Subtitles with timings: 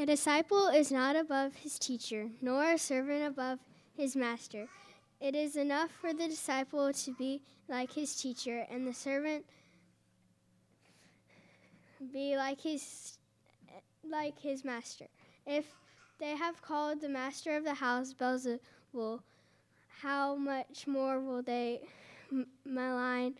[0.00, 3.58] A disciple is not above his teacher, nor a servant above
[3.94, 4.66] his master.
[5.20, 9.44] It is enough for the disciple to be like his teacher, and the servant
[12.14, 13.18] be like his
[14.02, 15.04] like his master.
[15.46, 15.66] If
[16.18, 19.20] they have called the master of the house Beelzebul,
[20.00, 21.82] how much more will they
[22.32, 23.34] m- malign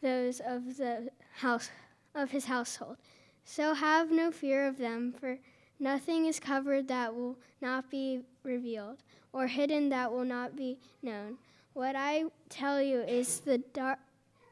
[0.00, 1.68] those of the house
[2.14, 2.98] of his household?
[3.44, 5.40] So have no fear of them, for
[5.84, 8.96] nothing is covered that will not be revealed,
[9.34, 11.36] or hidden that will not be known.
[11.74, 13.98] What I tell you is the dark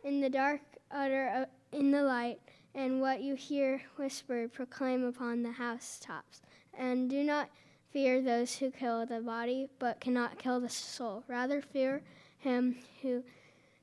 [0.04, 0.60] in the dark
[0.90, 2.38] utter uh, in the light,
[2.74, 6.42] and what you hear whispered proclaim upon the housetops.
[6.78, 7.48] And do not
[7.92, 11.24] fear those who kill the body, but cannot kill the soul.
[11.28, 12.02] Rather fear
[12.38, 13.22] him who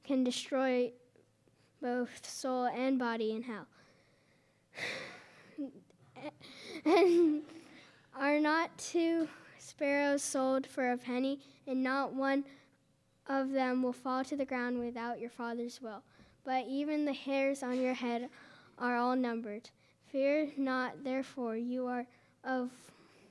[0.03, 0.91] can destroy
[1.81, 3.65] both soul and body in hell.
[6.85, 7.41] and
[8.15, 9.27] are not two
[9.57, 12.43] sparrows sold for a penny, and not one
[13.27, 16.03] of them will fall to the ground without your Father's will.
[16.43, 18.29] But even the hairs on your head
[18.77, 19.69] are all numbered.
[20.11, 22.07] Fear not, therefore, you are
[22.43, 22.71] of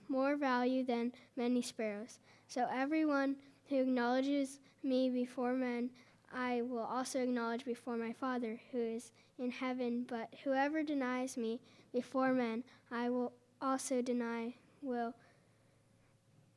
[0.08, 2.20] more value than many sparrows.
[2.46, 3.36] So everyone
[3.68, 5.90] who acknowledges me before men,
[6.32, 10.06] I will also acknowledge before my Father who is in heaven.
[10.08, 11.60] But whoever denies me
[11.98, 15.14] before men, I will also deny will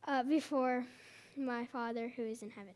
[0.07, 0.85] uh, before
[1.35, 2.75] my Father who is in heaven.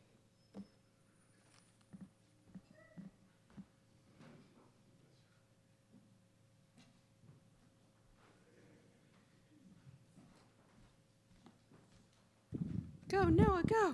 [13.08, 13.94] Go, Noah, go.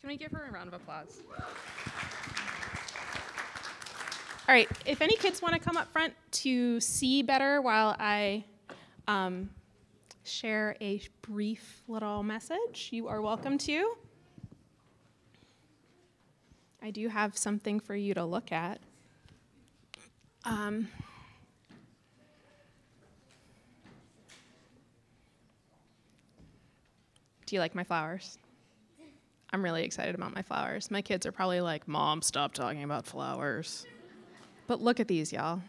[0.00, 1.22] Can we give her a round of applause?
[4.48, 8.42] All right, if any kids want to come up front to see better while I
[9.06, 9.50] um,
[10.24, 13.94] share a brief little message, you are welcome to.
[16.82, 18.80] I do have something for you to look at.
[20.44, 20.88] Um,
[27.46, 28.38] do you like my flowers?
[29.52, 30.90] I'm really excited about my flowers.
[30.90, 33.86] My kids are probably like, Mom, stop talking about flowers.
[34.72, 35.60] But look at these, y'all.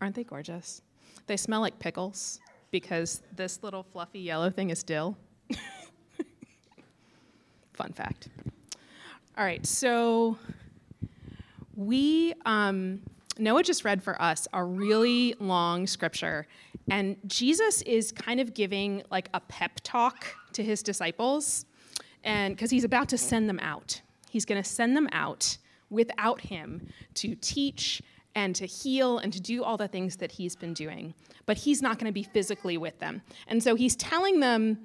[0.00, 0.80] Aren't they gorgeous?
[1.26, 2.38] They smell like pickles
[2.70, 5.16] because this little fluffy yellow thing is dill.
[7.72, 8.28] Fun fact.
[9.36, 10.38] All right, so
[11.74, 13.00] we, um,
[13.40, 16.46] Noah just read for us a really long scripture,
[16.88, 21.66] and Jesus is kind of giving like a pep talk to his disciples,
[22.22, 24.00] and because he's about to send them out.
[24.30, 25.58] He's going to send them out
[25.90, 28.00] without him to teach
[28.34, 31.14] and to heal and to do all the things that he's been doing.
[31.46, 33.22] But he's not going to be physically with them.
[33.48, 34.78] And so he's telling them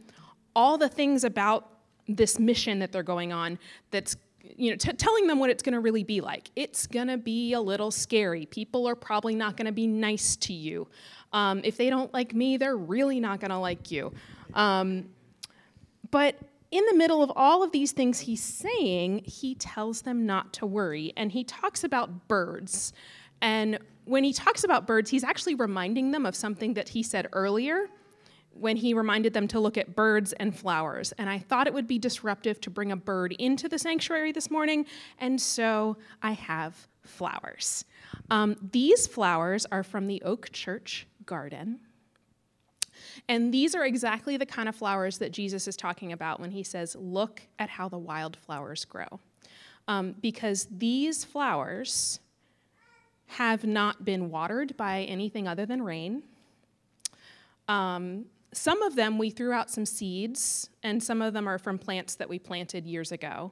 [0.55, 1.69] all the things about
[2.07, 3.59] this mission that they're going on
[3.91, 4.17] that's
[4.55, 6.49] you know, t- telling them what it's going to really be like.
[6.55, 8.45] It's going to be a little scary.
[8.45, 10.87] People are probably not going to be nice to you.
[11.33, 14.13] Um, if they don't like me, they're really not going to like you.
[14.53, 15.09] Um,
[16.11, 16.37] but
[16.71, 20.65] in the middle of all of these things he's saying, he tells them not to
[20.65, 21.13] worry.
[21.17, 22.93] And he talks about birds.
[23.41, 27.27] And when he talks about birds, he's actually reminding them of something that he said
[27.33, 27.87] earlier
[28.59, 31.11] when he reminded them to look at birds and flowers.
[31.17, 34.49] And I thought it would be disruptive to bring a bird into the sanctuary this
[34.49, 34.85] morning,
[35.19, 37.85] and so I have flowers.
[38.29, 41.79] Um, these flowers are from the Oak Church garden.
[43.29, 46.63] And these are exactly the kind of flowers that Jesus is talking about when he
[46.63, 49.19] says, Look at how the wildflowers grow.
[49.87, 52.19] Um, because these flowers
[53.27, 56.23] have not been watered by anything other than rain.
[57.67, 61.77] Um, some of them we threw out some seeds, and some of them are from
[61.77, 63.51] plants that we planted years ago.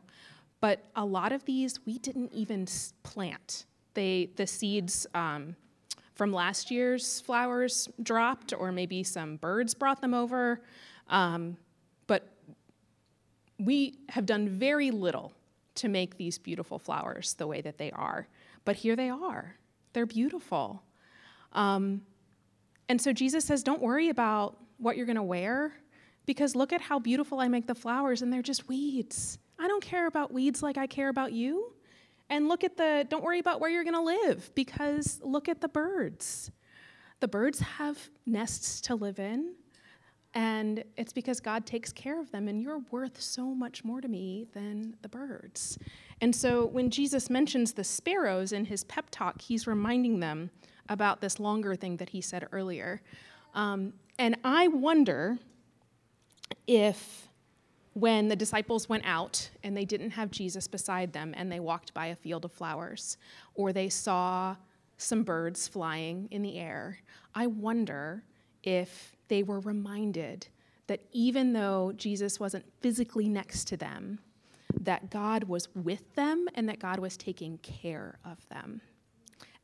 [0.61, 2.67] But a lot of these we didn't even
[3.03, 3.65] plant.
[3.93, 5.55] They, the seeds um,
[6.15, 10.61] from last year's flowers dropped, or maybe some birds brought them over.
[11.09, 11.57] Um,
[12.07, 12.29] but
[13.59, 15.33] we have done very little
[15.75, 18.27] to make these beautiful flowers the way that they are.
[18.63, 19.55] But here they are.
[19.95, 20.83] They're beautiful.
[21.53, 22.01] Um,
[22.89, 25.73] and so Jesus says, Don't worry about what you're going to wear
[26.25, 29.39] because look at how beautiful I make the flowers, and they're just weeds.
[29.57, 31.71] I don't care about weeds like I care about you.
[32.29, 35.61] And look at the, don't worry about where you're going to live because look at
[35.61, 36.51] the birds.
[37.21, 39.53] The birds have nests to live in,
[40.35, 44.07] and it's because God takes care of them, and you're worth so much more to
[44.07, 45.79] me than the birds.
[46.21, 50.51] And so when Jesus mentions the sparrows in his pep talk, he's reminding them
[50.87, 53.01] about this longer thing that he said earlier.
[53.53, 55.37] Um, And I wonder
[56.67, 57.27] if
[57.93, 61.93] when the disciples went out and they didn't have Jesus beside them and they walked
[61.93, 63.17] by a field of flowers
[63.55, 64.55] or they saw
[64.97, 66.99] some birds flying in the air,
[67.33, 68.23] I wonder
[68.63, 70.47] if they were reminded
[70.87, 74.19] that even though Jesus wasn't physically next to them,
[74.79, 78.81] that God was with them and that God was taking care of them.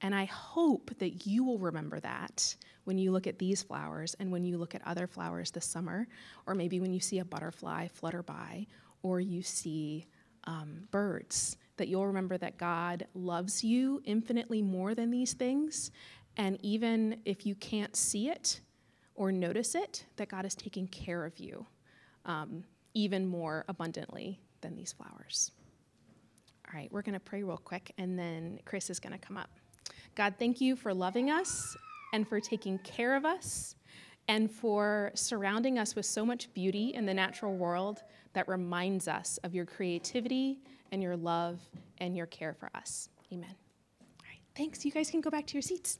[0.01, 2.55] And I hope that you will remember that
[2.85, 6.07] when you look at these flowers and when you look at other flowers this summer,
[6.47, 8.65] or maybe when you see a butterfly flutter by,
[9.03, 10.07] or you see
[10.45, 15.91] um, birds, that you'll remember that God loves you infinitely more than these things.
[16.35, 18.61] And even if you can't see it
[19.21, 21.63] or notice it, that God is taking care of you
[22.25, 22.63] um,
[22.95, 25.51] even more abundantly than these flowers.
[26.67, 29.37] All right, we're going to pray real quick, and then Chris is going to come
[29.37, 29.51] up.
[30.15, 31.77] God, thank you for loving us
[32.13, 33.75] and for taking care of us
[34.27, 38.01] and for surrounding us with so much beauty in the natural world
[38.33, 40.57] that reminds us of your creativity
[40.91, 41.59] and your love
[41.99, 43.09] and your care for us.
[43.31, 43.53] Amen.
[44.01, 44.83] All right, thanks.
[44.83, 45.99] You guys can go back to your seats.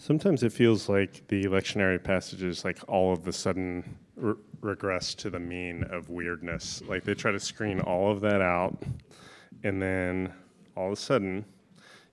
[0.00, 4.32] Sometimes it feels like the lectionary passages, like all of a sudden re-
[4.62, 6.82] regress to the mean of weirdness.
[6.88, 8.82] Like they try to screen all of that out,
[9.62, 10.32] and then
[10.74, 11.44] all of a sudden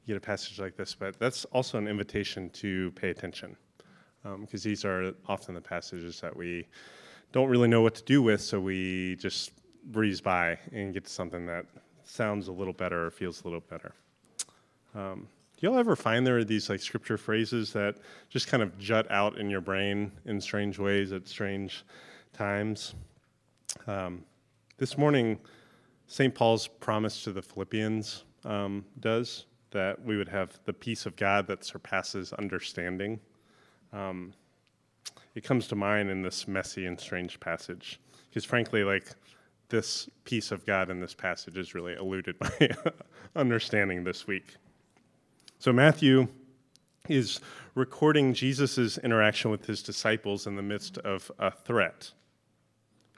[0.05, 0.95] you get a passage like this.
[0.95, 3.55] But that's also an invitation to pay attention,
[4.21, 6.67] because um, these are often the passages that we
[7.31, 9.53] don't really know what to do with, so we just
[9.85, 11.65] breeze by and get to something that
[12.03, 13.93] sounds a little better or feels a little better.
[14.93, 17.98] Um, do y'all ever find there are these like scripture phrases that
[18.30, 21.83] just kind of jut out in your brain in strange ways at strange
[22.31, 22.94] times?
[23.88, 24.24] Um,
[24.77, 25.39] this morning,
[26.06, 26.33] St.
[26.33, 31.48] Paul's promise to the Philippians um, does that we would have the peace of God
[31.48, 33.19] that surpasses understanding.
[33.92, 34.33] Um,
[35.33, 38.00] it comes to mind in this messy and strange passage
[38.30, 39.07] because, frankly, like
[39.69, 42.69] this peace of God in this passage has really eluded my
[43.36, 44.56] understanding this week.
[45.59, 46.27] So, Matthew
[47.09, 47.39] is
[47.74, 52.12] recording Jesus' interaction with his disciples in the midst of a threat.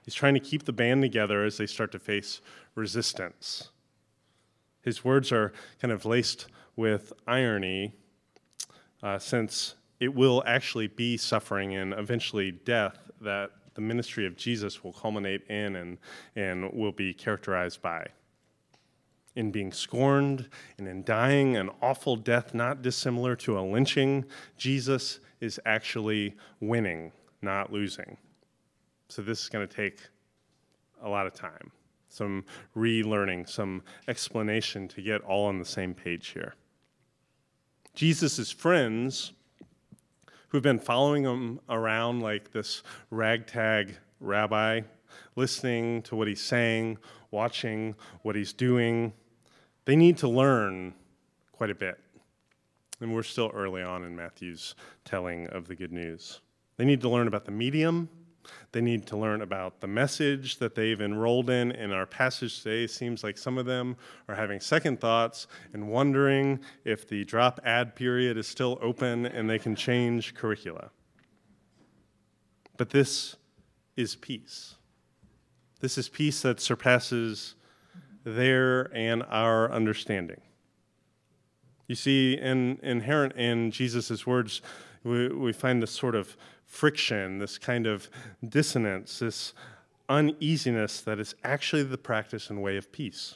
[0.06, 2.40] He's trying to keep the band together as they start to face
[2.76, 3.72] resistance.
[4.82, 5.52] His words are
[5.82, 6.48] kind of laced
[6.78, 7.94] with irony,
[9.04, 14.82] uh, since it will actually be suffering and eventually death that the ministry of Jesus
[14.82, 15.98] will culminate in and,
[16.38, 18.08] and will be characterized by
[19.36, 24.26] in being scorned and in dying an awful death not dissimilar to a lynching,
[24.58, 27.12] Jesus is actually winning,
[27.42, 28.18] not losing.
[29.08, 30.00] So this is going to take
[31.02, 31.72] a lot of time,
[32.10, 32.46] some
[32.76, 36.56] relearning, some explanation to get all on the same page here.
[37.96, 39.34] Jesus' friends,
[40.50, 44.82] who've been following him around like this ragtag rabbi,
[45.36, 46.98] listening to what he's saying,
[47.32, 49.14] watching what he's doing,
[49.86, 50.94] they need to learn
[51.52, 52.00] quite a bit.
[53.02, 56.42] And we're still early on in Matthew's telling of the good news.
[56.78, 58.10] They need to learn about the medium.
[58.72, 61.72] They need to learn about the message that they've enrolled in.
[61.72, 63.96] In our passage today, seems like some of them
[64.28, 69.50] are having second thoughts and wondering if the drop ad period is still open and
[69.50, 70.90] they can change curricula.
[72.78, 73.36] But this
[73.98, 74.76] is peace.
[75.80, 77.56] This is peace that surpasses
[78.24, 80.42] their and our understanding.
[81.88, 84.62] You see, in, inherent in Jesus' words,
[85.04, 88.10] we, we find this sort of friction, this kind of
[88.48, 89.54] dissonance, this
[90.08, 93.36] uneasiness that is actually the practice and way of peace.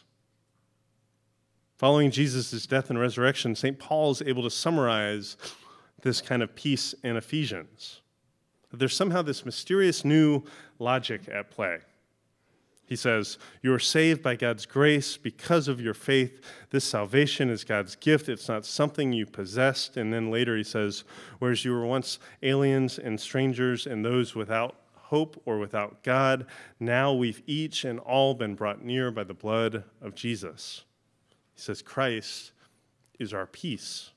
[1.78, 3.80] Following Jesus' death and resurrection, St.
[3.80, 5.38] Paul is able to summarize
[6.02, 8.02] this kind of peace in Ephesians.
[8.72, 10.44] There's somehow this mysterious new
[10.80, 11.80] logic at play.
[12.94, 16.40] He says, You are saved by God's grace because of your faith.
[16.70, 18.30] This salvation is God's gift.
[18.30, 19.98] It's not something you possessed.
[19.98, 21.04] And then later he says,
[21.40, 26.46] Whereas you were once aliens and strangers and those without hope or without God,
[26.80, 30.84] now we've each and all been brought near by the blood of Jesus.
[31.56, 32.52] He says, Christ
[33.18, 34.12] is our peace.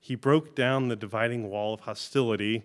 [0.00, 2.62] He broke down the dividing wall of hostility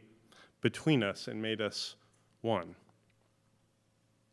[0.61, 1.97] between us and made us
[2.39, 2.75] one.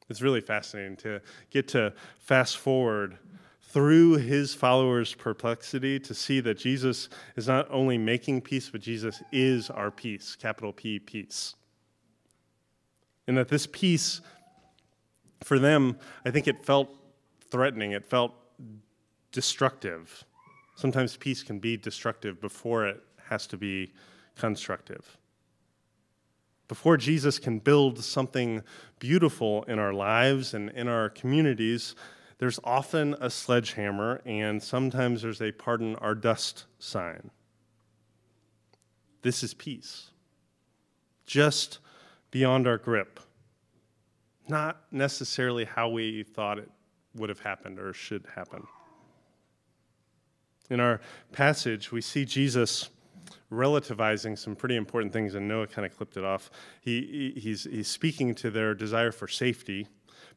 [0.08, 1.20] It's really fascinating to
[1.50, 3.18] get to fast forward
[3.62, 9.22] through his followers' perplexity to see that Jesus is not only making peace, but Jesus
[9.32, 11.54] is our peace, capital P, peace.
[13.26, 14.20] And that this peace,
[15.42, 16.90] for them, I think it felt
[17.50, 18.32] threatening, it felt
[19.32, 20.24] destructive.
[20.76, 23.92] Sometimes peace can be destructive before it has to be
[24.36, 25.16] constructive.
[26.74, 28.60] Before Jesus can build something
[28.98, 31.94] beautiful in our lives and in our communities,
[32.38, 37.30] there's often a sledgehammer, and sometimes there's a pardon our dust sign.
[39.22, 40.10] This is peace,
[41.26, 41.78] just
[42.32, 43.20] beyond our grip.
[44.48, 46.70] Not necessarily how we thought it
[47.14, 48.66] would have happened or should happen.
[50.70, 51.00] In our
[51.30, 52.90] passage, we see Jesus
[53.54, 56.50] relativizing some pretty important things, and Noah kind of clipped it off.
[56.80, 59.88] He, he's, he's speaking to their desire for safety,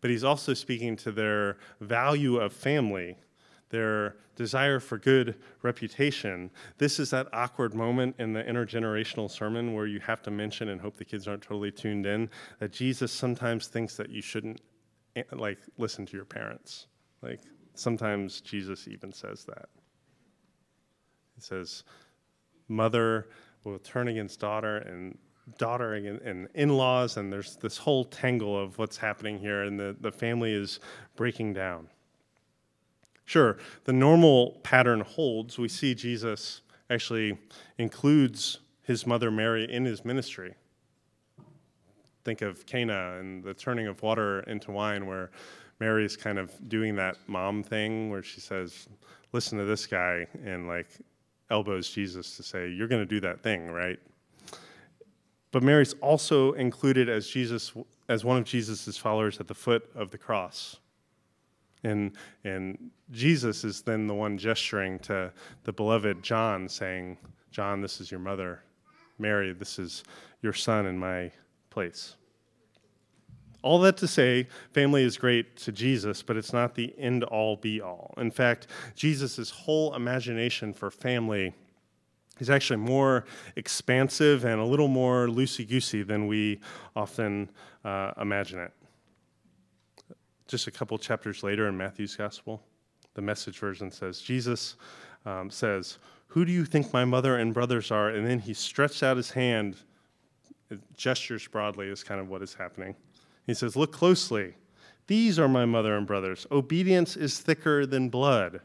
[0.02, 3.18] but he's also speaking to their value of family,
[3.70, 6.52] their desire for good reputation.
[6.78, 10.80] This is that awkward moment in the intergenerational sermon where you have to mention and
[10.80, 14.62] hope the kids aren't totally tuned in that Jesus sometimes thinks that you shouldn't
[15.16, 16.88] eh, like listen to your parents.
[17.22, 17.42] Like
[17.74, 19.70] sometimes Jesus even says that.
[21.36, 21.84] He says,
[22.68, 23.28] Mother
[23.64, 25.18] will turn against daughter, and
[25.58, 29.96] daughter and, and in-laws and there's this whole tangle of what's happening here and the,
[30.02, 30.80] the family is
[31.16, 31.88] breaking down.
[33.26, 35.58] Sure the normal pattern holds.
[35.58, 37.38] We see jesus actually
[37.78, 40.54] includes his mother mary in his ministry.
[42.26, 45.32] Think of cana and the turning of water into wine where
[45.80, 48.90] mary is kind of doing that mom thing where she says
[49.32, 50.88] listen to this guy and like
[51.50, 54.00] elbows jesus to say you're going to do that thing right
[55.52, 57.74] but Mary's also included as Jesus
[58.10, 60.78] as one of Jesus' followers at the foot of the cross.
[61.84, 62.14] And,
[62.44, 65.32] and Jesus is then the one gesturing to
[65.64, 67.18] the beloved John, saying,
[67.52, 68.62] John, this is your mother.
[69.20, 70.04] Mary, this is
[70.42, 71.32] your son in my
[71.70, 72.16] place.
[73.64, 77.56] All that to say, family is great to Jesus, but it's not the end all
[77.56, 78.14] be all.
[78.18, 81.54] In fact, Jesus' whole imagination for family
[82.40, 86.60] is actually more expansive and a little more loosey goosey than we
[86.96, 87.50] often
[87.84, 88.72] uh, imagine it.
[90.48, 92.62] Just a couple chapters later in Matthew's Gospel,
[93.16, 94.76] the message version says, Jesus
[95.26, 95.98] um, says,
[96.28, 98.10] Who do you think my mother and brothers are?
[98.10, 99.78] And then he stretched out his hand,
[100.96, 102.96] gestures broadly, is kind of what is happening.
[103.48, 104.56] He says, Look closely.
[105.08, 106.46] These are my mother and brothers.
[106.52, 108.60] Obedience is thicker than blood.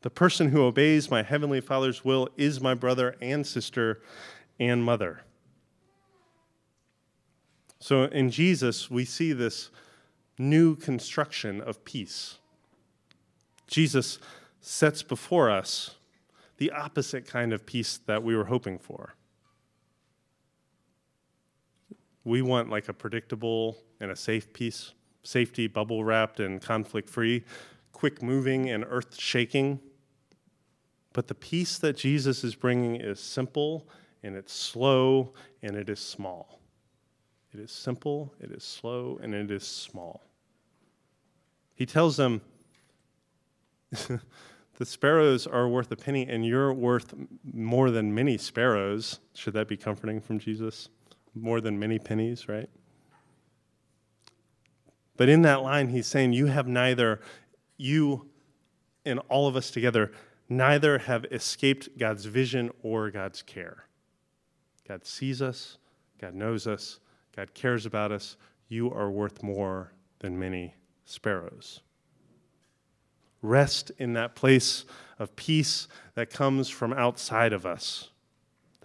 [0.00, 4.00] The person who obeys my heavenly Father's will is my brother and sister
[4.58, 5.20] and mother.
[7.78, 9.70] So in Jesus, we see this
[10.38, 12.38] new construction of peace.
[13.66, 14.18] Jesus
[14.60, 15.96] sets before us
[16.56, 19.14] the opposite kind of peace that we were hoping for.
[22.26, 27.44] We want like a predictable and a safe peace, safety, bubble wrapped and conflict free,
[27.92, 29.78] quick moving and earth shaking.
[31.12, 33.88] But the peace that Jesus is bringing is simple
[34.24, 36.58] and it's slow and it is small.
[37.54, 40.24] It is simple, it is slow, and it is small.
[41.76, 42.40] He tells them,
[44.78, 47.14] The sparrows are worth a penny, and you're worth
[47.44, 49.20] more than many sparrows.
[49.32, 50.90] Should that be comforting from Jesus?
[51.36, 52.70] More than many pennies, right?
[55.16, 57.20] But in that line, he's saying, You have neither,
[57.76, 58.30] you
[59.04, 60.12] and all of us together,
[60.48, 63.86] neither have escaped God's vision or God's care.
[64.88, 65.78] God sees us,
[66.20, 67.00] God knows us,
[67.34, 68.36] God cares about us.
[68.68, 70.74] You are worth more than many
[71.04, 71.80] sparrows.
[73.42, 74.84] Rest in that place
[75.18, 78.10] of peace that comes from outside of us,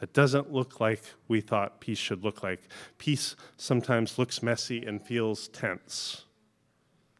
[0.01, 2.63] that doesn't look like we thought peace should look like.
[2.97, 6.25] Peace sometimes looks messy and feels tense.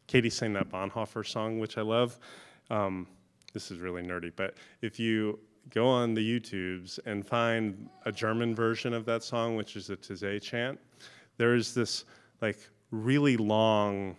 [0.08, 2.18] Katie sang that Bonhoeffer song, which I love.
[2.70, 3.06] Um,
[3.52, 5.38] this is really nerdy, but if you
[5.70, 9.96] go on the YouTubes and find a German version of that song, which is a
[9.96, 10.80] Taizé chant,
[11.36, 12.04] there is this
[12.40, 12.58] like
[12.90, 14.16] really long,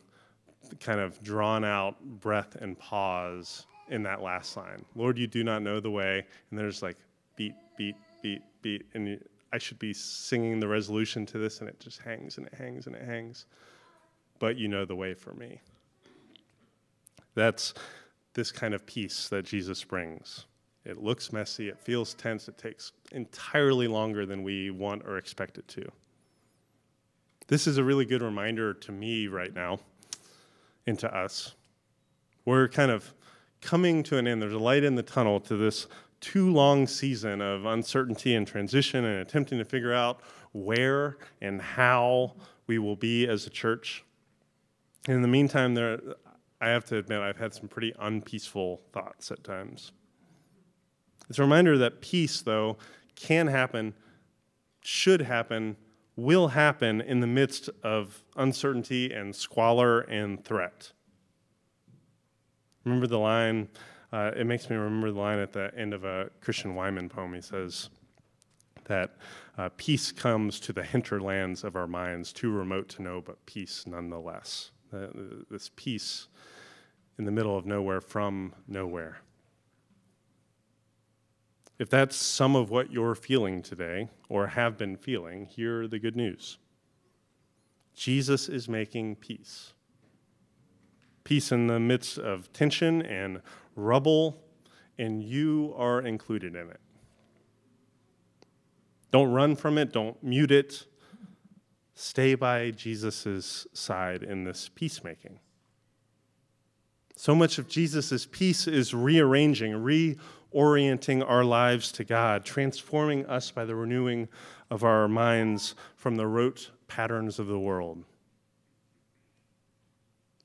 [0.79, 4.85] kind of drawn out breath and pause in that last line.
[4.95, 6.95] Lord, you do not know the way, and there's like
[7.35, 11.79] beat, beat, beat, beat, and I should be singing the resolution to this, and it
[11.79, 13.45] just hangs and it hangs and it hangs.
[14.39, 15.61] But you know the way for me.
[17.35, 17.75] That's
[18.33, 20.45] this kind of peace that Jesus brings.
[20.85, 25.57] It looks messy, it feels tense, it takes entirely longer than we want or expect
[25.57, 25.87] it to.
[27.47, 29.79] This is a really good reminder to me right now
[30.87, 31.53] and to us
[32.45, 33.13] We're kind of
[33.61, 34.41] coming to an end.
[34.41, 35.87] There's a light in the tunnel to this
[36.23, 40.21] too long season of uncertainty and transition and attempting to figure out
[40.53, 42.33] where and how
[42.65, 44.05] we will be as a church.
[45.09, 45.99] in the meantime, there,
[46.61, 49.91] I have to admit, I've had some pretty unpeaceful thoughts at times.
[51.29, 52.77] It's a reminder that peace, though,
[53.15, 53.93] can happen,
[54.79, 55.75] should happen,
[56.15, 60.93] will happen in the midst of uncertainty and squalor and threat.
[62.85, 63.67] Remember the line,
[64.13, 67.33] uh, it makes me remember the line at the end of a Christian Wiman poem.
[67.33, 67.89] He says
[68.85, 69.15] that
[69.57, 73.85] uh, peace comes to the hinterlands of our minds, too remote to know, but peace
[73.87, 74.69] nonetheless.
[74.93, 75.07] Uh,
[75.49, 76.27] this peace
[77.17, 79.17] in the middle of nowhere from nowhere.
[81.79, 86.15] If that's some of what you're feeling today or have been feeling, hear the good
[86.15, 86.59] news.
[87.95, 89.73] Jesus is making peace.
[91.23, 93.41] Peace in the midst of tension and
[93.75, 94.41] rubble,
[94.97, 96.79] and you are included in it.
[99.11, 100.85] Don't run from it, don't mute it.
[101.93, 105.39] Stay by Jesus' side in this peacemaking.
[107.15, 113.65] So much of Jesus' peace is rearranging, reorienting our lives to God, transforming us by
[113.65, 114.27] the renewing
[114.71, 118.03] of our minds from the rote patterns of the world.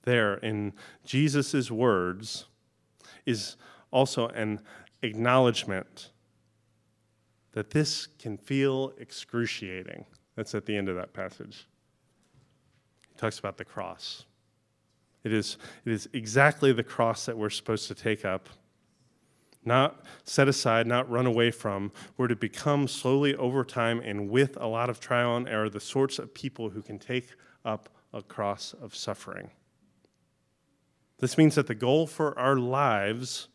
[0.03, 2.45] There, in Jesus' words,
[3.29, 3.57] is
[3.91, 4.61] also an
[5.03, 6.11] acknowledgement
[7.53, 10.07] that this can feel excruciating.
[10.37, 11.67] That's at the end of that passage.
[13.09, 14.25] He talks about the cross.
[15.25, 18.49] It is, it is exactly the cross that we're supposed to take up,
[19.65, 21.93] not set aside, not run away from.
[22.17, 25.81] We're to become slowly over time and with a lot of trial and error the
[25.81, 29.51] sorts of people who can take up a cross of suffering.
[31.19, 33.49] This means that the goal for our lives,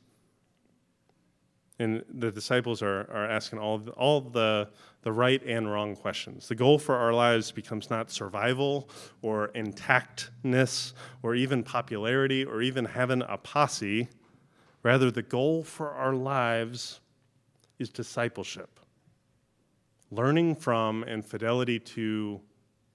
[1.79, 4.69] and the disciples are, are asking all, all the
[5.03, 6.47] the right and wrong questions.
[6.47, 8.89] The goal for our lives becomes not survival
[9.21, 14.07] or intactness or even popularity or even having a posse.
[14.81, 17.01] Rather, the goal for our lives
[17.79, 18.79] is discipleship,
[20.09, 22.39] learning from and fidelity to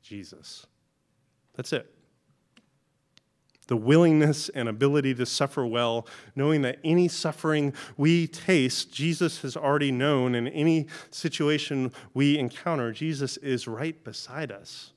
[0.03, 0.67] Jesus.
[1.55, 1.98] That's it
[3.69, 9.57] the willingness and ability to suffer well, knowing that any suffering we taste, Jesus has
[9.57, 14.93] already known, and any situation we encounter, Jesus is right beside us.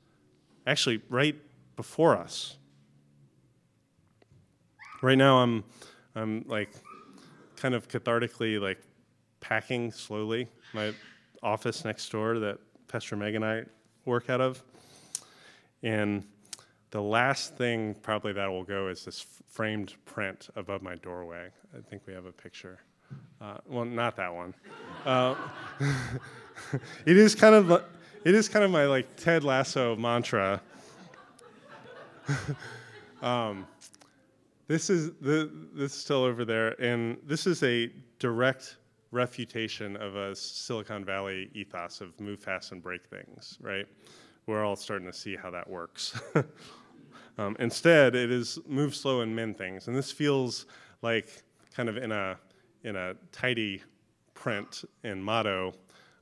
[0.65, 1.35] Actually, right
[1.75, 2.57] before us.
[5.01, 5.63] Right now, I'm,
[6.15, 6.69] I'm like
[7.57, 8.79] kind of cathartically like
[9.39, 10.93] packing slowly my
[11.43, 13.63] office next door that Pastor Meg and I
[14.05, 14.63] work out of.
[15.83, 16.23] And
[16.91, 21.47] the last thing probably that will go is this framed print above my doorway.
[21.75, 22.79] I think we have a picture.
[23.41, 24.53] Uh, well, not that one.
[25.05, 25.35] Uh,
[27.05, 27.71] it is kind of
[28.23, 30.61] it is kind of my like Ted Lasso mantra.
[33.21, 33.65] um,
[34.67, 38.77] this is the this is still over there, and this is a direct
[39.11, 43.57] refutation of a Silicon Valley ethos of move fast and break things.
[43.61, 43.87] Right?
[44.45, 46.19] We're all starting to see how that works.
[47.37, 49.87] Um, instead, it is move slow and mend things.
[49.87, 50.65] And this feels
[51.01, 51.43] like
[51.75, 52.37] kind of in a,
[52.83, 53.81] in a tidy
[54.33, 55.73] print and motto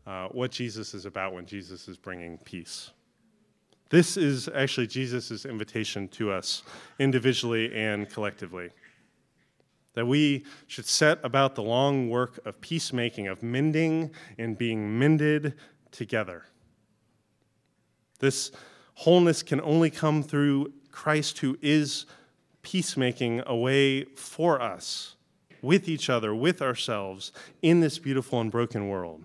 [0.06, 2.92] uh, what Jesus is about when Jesus is bringing peace.
[3.90, 6.64] This is actually Jesus' invitation to us
[7.00, 8.70] individually and collectively.
[9.94, 15.56] That we should set about the long work of peacemaking, of mending and being mended
[15.92, 16.46] together.
[18.20, 18.52] This
[18.94, 22.06] wholeness can only come through Christ who is
[22.62, 25.16] peacemaking a way for us,
[25.62, 29.24] with each other, with ourselves, in this beautiful and broken world.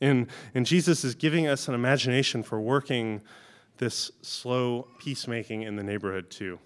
[0.00, 3.20] And, and Jesus is giving us an imagination for working
[3.78, 6.58] this slow peacemaking in the neighborhood too.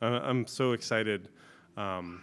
[0.00, 1.28] I'm so excited
[1.76, 2.22] um,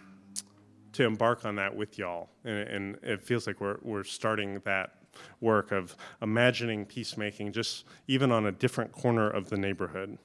[0.92, 2.28] to embark on that with y'all.
[2.44, 4.94] And, and, it feels like we're, we're starting that
[5.40, 10.18] work of imagining peacemaking just even on a different corner of the neighborhood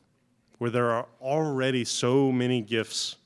[0.57, 3.17] where there are already so many gifts.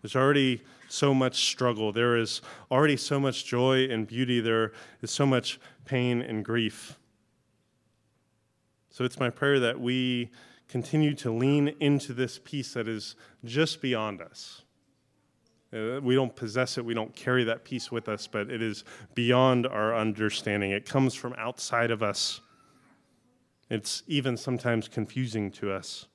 [0.00, 1.92] There's already so much struggle.
[1.92, 4.40] There is already so much joy and beauty.
[4.40, 6.98] There is so much pain and grief.
[8.90, 10.30] So it's my prayer that we
[10.68, 14.62] continue to lean into this peace that is just beyond us.
[15.74, 18.84] Uh, we don't possess it, we don't carry that peace with us, but it is
[19.14, 20.70] beyond our understanding.
[20.70, 22.40] It comes from outside of us.
[23.70, 26.06] It's even sometimes confusing to us.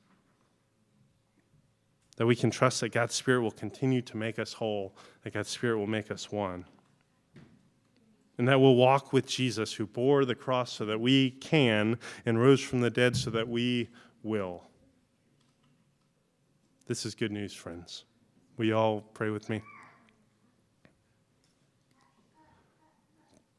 [2.18, 5.50] that we can trust that God's Spirit will continue to make us whole, that God's
[5.50, 6.66] Spirit will make us one.
[8.40, 12.40] And that we'll walk with Jesus, who bore the cross so that we can, and
[12.40, 13.90] rose from the dead so that we
[14.22, 14.64] will.
[16.88, 18.06] This is good news, friends.
[18.58, 19.62] Will you all pray with me?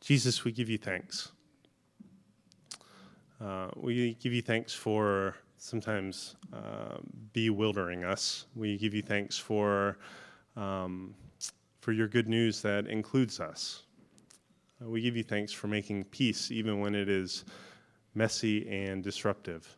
[0.00, 1.30] Jesus, we give you thanks.
[3.40, 6.96] Uh, we give you thanks for sometimes uh,
[7.32, 8.46] bewildering us.
[8.56, 9.98] We give you thanks for,
[10.56, 11.14] um,
[11.80, 13.84] for your good news that includes us.
[14.82, 17.44] Uh, we give you thanks for making peace even when it is
[18.16, 19.76] messy and disruptive.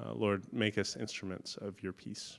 [0.00, 2.38] Uh, Lord, make us instruments of your peace.